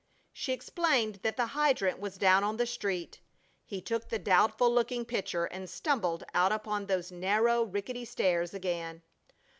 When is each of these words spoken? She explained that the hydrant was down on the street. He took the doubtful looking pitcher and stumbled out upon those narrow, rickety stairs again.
She 0.33 0.51
explained 0.51 1.19
that 1.21 1.37
the 1.37 1.45
hydrant 1.45 1.99
was 1.99 2.17
down 2.17 2.43
on 2.43 2.57
the 2.57 2.65
street. 2.65 3.19
He 3.63 3.81
took 3.83 4.09
the 4.09 4.17
doubtful 4.17 4.73
looking 4.73 5.05
pitcher 5.05 5.45
and 5.45 5.69
stumbled 5.69 6.23
out 6.33 6.51
upon 6.51 6.87
those 6.87 7.11
narrow, 7.11 7.61
rickety 7.61 8.05
stairs 8.05 8.51
again. 8.51 9.03